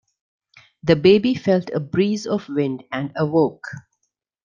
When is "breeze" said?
1.79-2.25